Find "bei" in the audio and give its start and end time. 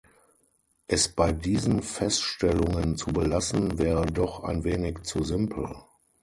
1.09-1.31